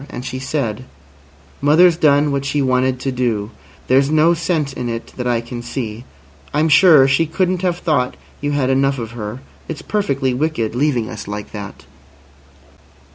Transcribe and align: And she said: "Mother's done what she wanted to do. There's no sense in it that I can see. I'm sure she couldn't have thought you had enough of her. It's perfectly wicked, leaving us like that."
And 0.09 0.25
she 0.25 0.39
said: 0.39 0.83
"Mother's 1.61 1.95
done 1.95 2.31
what 2.31 2.43
she 2.43 2.59
wanted 2.59 2.99
to 3.01 3.11
do. 3.11 3.51
There's 3.87 4.09
no 4.09 4.33
sense 4.33 4.73
in 4.73 4.89
it 4.89 5.13
that 5.15 5.27
I 5.27 5.41
can 5.41 5.61
see. 5.61 6.05
I'm 6.55 6.69
sure 6.69 7.07
she 7.07 7.27
couldn't 7.27 7.61
have 7.61 7.77
thought 7.77 8.17
you 8.41 8.53
had 8.53 8.71
enough 8.71 8.97
of 8.97 9.11
her. 9.11 9.41
It's 9.67 9.83
perfectly 9.83 10.33
wicked, 10.33 10.73
leaving 10.73 11.07
us 11.07 11.27
like 11.27 11.51
that." 11.51 11.85